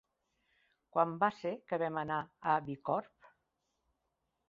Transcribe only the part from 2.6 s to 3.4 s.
Bicorb?